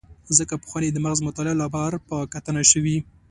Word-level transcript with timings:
ځکه 0.37 0.53
پخوانۍ 0.61 0.89
د 0.93 0.97
مغز 1.05 1.19
مطالعه 1.27 1.55
له 1.61 1.67
بهر 1.73 1.93
په 2.09 2.17
کتنه 2.33 2.61
شوې. 2.71 2.97